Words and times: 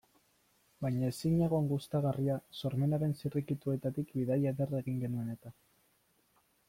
Baina 0.85 1.09
ezinegon 1.11 1.67
gustagarria, 1.73 2.37
sormenaren 2.61 3.13
zirrikituetatik 3.21 4.17
bidaia 4.17 4.55
ederra 4.57 4.81
egin 4.85 4.99
genuen 5.07 5.31
eta. 5.37 5.53